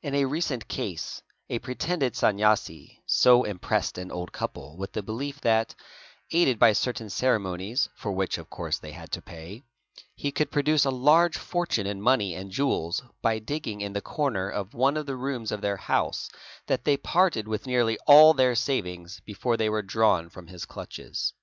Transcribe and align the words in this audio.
In 0.00 0.14
a 0.14 0.24
recent 0.24 0.68
case 0.68 1.20
a 1.50 1.58
pretended 1.58 2.14
Sanyasi 2.14 3.02
so 3.04 3.44
impressed 3.44 3.98
an 3.98 4.10
old 4.10 4.32
couple 4.32 4.78
with 4.78 4.92
the 4.92 5.02
belief 5.02 5.42
that, 5.42 5.74
aided 6.30 6.58
by 6.58 6.72
certain 6.72 7.10
| 7.10 7.10
ceremonies, 7.10 7.90
for 7.94 8.10
which 8.10 8.38
of 8.38 8.48
course 8.48 8.78
they 8.78 8.92
had 8.92 9.12
to 9.12 9.20
pay, 9.20 9.62
he 10.14 10.32
could 10.32 10.50
produce 10.50 10.86
a 10.86 10.90
large' 10.90 11.36
fortune 11.36 11.86
in 11.86 12.00
money 12.00 12.34
and 12.34 12.50
jewels 12.52 13.02
by 13.20 13.38
digging 13.38 13.82
in 13.82 13.92
the 13.92 14.00
corner 14.00 14.48
of 14.48 14.72
one 14.72 14.96
of 14.96 15.04
the 15.04 15.12
rooms_ 15.12 15.52
of 15.52 15.60
their 15.60 15.76
house, 15.76 16.30
that 16.66 16.84
they 16.84 16.96
parted 16.96 17.46
with 17.46 17.66
nearly 17.66 17.98
all 18.06 18.32
their 18.32 18.54
savings 18.54 19.20
before 19.26 19.58
they 19.58 19.68
were 19.68 19.82
drawn 19.82 20.30
from 20.30 20.46
his 20.46 20.64
clutches. 20.64 21.34